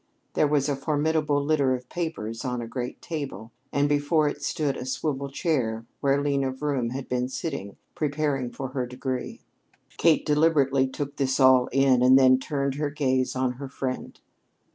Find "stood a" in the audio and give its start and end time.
4.41-4.83